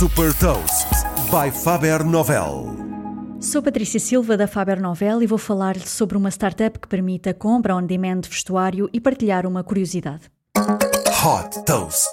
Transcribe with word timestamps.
Super 0.00 0.32
Toast 0.32 0.88
by 1.30 1.50
Faber 1.50 2.02
Novel. 2.02 2.74
Sou 3.38 3.60
Patrícia 3.60 4.00
Silva 4.00 4.34
da 4.34 4.46
Faber 4.46 4.80
Novel 4.80 5.22
e 5.22 5.26
vou 5.26 5.36
falar-lhe 5.36 5.86
sobre 5.86 6.16
uma 6.16 6.30
startup 6.30 6.78
que 6.78 6.88
permite 6.88 7.28
a 7.28 7.34
compra 7.34 7.76
on-demand 7.76 8.20
de 8.20 8.30
vestuário 8.30 8.88
e 8.94 8.98
partilhar 8.98 9.46
uma 9.46 9.62
curiosidade. 9.62 10.22
Hot 10.56 11.62
Toast. 11.66 12.08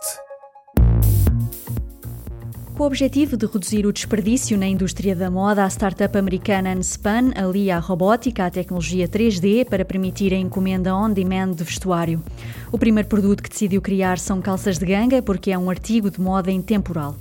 Com 2.76 2.84
o 2.84 2.86
objetivo 2.86 3.38
de 3.38 3.46
reduzir 3.46 3.88
o 3.88 3.94
desperdício 3.94 4.58
na 4.58 4.68
indústria 4.68 5.16
da 5.16 5.32
moda, 5.32 5.64
a 5.64 5.70
startup 5.70 6.16
americana 6.16 6.76
Unspan 6.76 7.32
alia 7.36 7.78
a 7.78 7.80
robótica 7.80 8.46
à 8.46 8.52
tecnologia 8.52 9.08
3D 9.08 9.66
para 9.66 9.86
permitir 9.86 10.34
a 10.34 10.38
encomenda 10.38 10.94
on-demand 10.94 11.54
de 11.54 11.64
vestuário. 11.64 12.22
O 12.70 12.78
primeiro 12.78 13.08
produto 13.08 13.42
que 13.42 13.50
decidiu 13.50 13.82
criar 13.82 14.20
são 14.20 14.42
calças 14.42 14.78
de 14.78 14.86
ganga, 14.86 15.24
porque 15.24 15.52
é 15.52 15.58
um 15.58 15.70
artigo 15.70 16.12
de 16.12 16.20
moda 16.20 16.52
intemporal. 16.52 17.16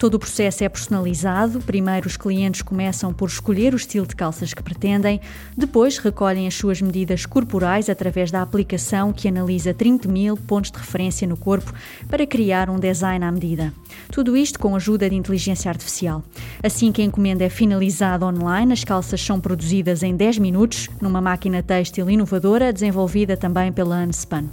Todo 0.00 0.14
o 0.14 0.18
processo 0.18 0.64
é 0.64 0.68
personalizado. 0.70 1.60
Primeiro, 1.60 2.06
os 2.06 2.16
clientes 2.16 2.62
começam 2.62 3.12
por 3.12 3.28
escolher 3.28 3.74
o 3.74 3.76
estilo 3.76 4.06
de 4.06 4.16
calças 4.16 4.54
que 4.54 4.62
pretendem, 4.62 5.20
depois, 5.54 5.98
recolhem 5.98 6.46
as 6.46 6.54
suas 6.54 6.80
medidas 6.80 7.26
corporais 7.26 7.90
através 7.90 8.30
da 8.30 8.40
aplicação 8.40 9.12
que 9.12 9.28
analisa 9.28 9.74
30 9.74 10.08
mil 10.08 10.38
pontos 10.38 10.70
de 10.70 10.78
referência 10.78 11.28
no 11.28 11.36
corpo 11.36 11.74
para 12.08 12.26
criar 12.26 12.70
um 12.70 12.78
design 12.78 13.22
à 13.22 13.30
medida. 13.30 13.74
Tudo 14.10 14.38
isto 14.38 14.58
com 14.58 14.72
a 14.72 14.78
ajuda 14.78 15.10
de 15.10 15.16
inteligência 15.16 15.70
artificial. 15.70 16.24
Assim 16.62 16.90
que 16.90 17.02
a 17.02 17.04
encomenda 17.04 17.44
é 17.44 17.50
finalizada 17.50 18.24
online, 18.24 18.72
as 18.72 18.82
calças 18.82 19.20
são 19.20 19.38
produzidas 19.38 20.02
em 20.02 20.16
10 20.16 20.38
minutos 20.38 20.88
numa 20.98 21.20
máquina 21.20 21.62
têxtil 21.62 22.08
inovadora 22.08 22.72
desenvolvida 22.72 23.36
também 23.36 23.70
pela 23.70 24.02
Unspan. 24.02 24.46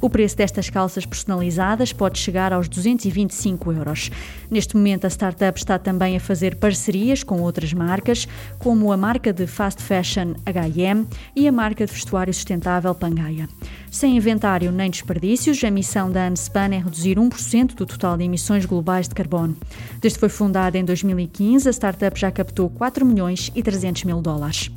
O 0.00 0.08
preço 0.08 0.36
destas 0.36 0.70
calças 0.70 1.04
personalizadas 1.04 1.92
pode 1.92 2.20
chegar 2.20 2.52
aos 2.52 2.68
225 2.68 3.72
euros. 3.72 4.08
Neste 4.48 4.76
momento, 4.76 4.91
a 5.00 5.08
startup 5.08 5.58
está 5.58 5.78
também 5.78 6.16
a 6.16 6.20
fazer 6.20 6.56
parcerias 6.56 7.22
com 7.22 7.40
outras 7.40 7.72
marcas, 7.72 8.28
como 8.58 8.92
a 8.92 8.96
marca 8.96 9.32
de 9.32 9.46
fast 9.46 9.82
fashion 9.82 10.34
H&M 10.44 11.06
e 11.34 11.48
a 11.48 11.52
marca 11.52 11.86
de 11.86 11.92
vestuário 11.92 12.32
sustentável 12.32 12.94
Pangaia. 12.94 13.48
Sem 13.90 14.16
inventário 14.16 14.72
nem 14.72 14.90
desperdícios, 14.90 15.62
a 15.64 15.70
missão 15.70 16.10
da 16.10 16.28
Unspan 16.28 16.74
é 16.74 16.78
reduzir 16.78 17.16
1% 17.16 17.74
do 17.74 17.86
total 17.86 18.16
de 18.16 18.24
emissões 18.24 18.64
globais 18.64 19.08
de 19.08 19.14
carbono. 19.14 19.56
Desde 20.00 20.16
que 20.16 20.20
foi 20.20 20.28
fundada 20.28 20.78
em 20.78 20.84
2015, 20.84 21.68
a 21.68 21.72
startup 21.72 22.18
já 22.18 22.30
captou 22.30 22.68
4 22.70 23.04
milhões 23.04 23.50
e 23.54 23.62
300 23.62 24.04
mil 24.04 24.20
dólares. 24.20 24.70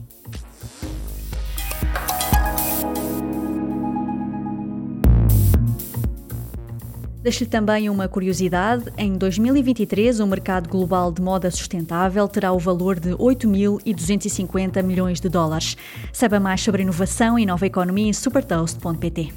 Deixo-lhe 7.26 7.50
também 7.50 7.90
uma 7.90 8.08
curiosidade: 8.08 8.94
em 8.96 9.18
2023, 9.18 10.20
o 10.20 10.28
mercado 10.28 10.70
global 10.70 11.12
de 11.12 11.24
moda 11.24 11.50
sustentável 11.50 12.28
terá 12.28 12.52
o 12.52 12.60
valor 12.60 13.00
de 13.00 13.16
8.250 13.16 14.84
milhões 14.84 15.20
de 15.20 15.28
dólares. 15.28 15.76
Saiba 16.14 16.40
mais 16.40 16.62
sobre 16.62 16.84
inovação 16.84 17.40
e 17.40 17.44
nova 17.44 17.66
economia 17.66 18.10
em 18.10 18.14
supertoast.pt. 18.14 19.34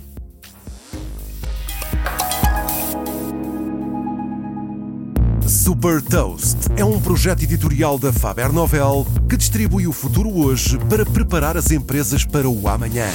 Super 5.46 6.02
Toast 6.02 6.58
é 6.76 6.84
um 6.84 7.00
projeto 7.00 7.42
editorial 7.42 7.98
da 7.98 8.12
Faber 8.12 8.52
Novel 8.52 9.06
que 9.30 9.34
distribui 9.34 9.86
o 9.86 9.94
futuro 9.94 10.28
hoje 10.28 10.78
para 10.90 11.06
preparar 11.06 11.56
as 11.56 11.70
empresas 11.70 12.22
para 12.22 12.46
o 12.46 12.68
amanhã. 12.68 13.06